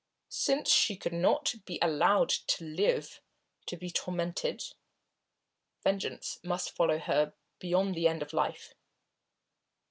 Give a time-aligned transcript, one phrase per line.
[0.29, 3.21] Since she could not be allowed to live
[3.67, 4.63] to be tormented,
[5.83, 8.73] vengeance must follow her beyond the end of life.